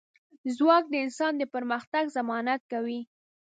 ځواک 0.57 0.83
د 0.89 0.93
انسان 1.05 1.33
د 1.37 1.43
پرمختګ 1.53 2.05
ضمانت 2.17 2.61
کوي. 2.71 2.99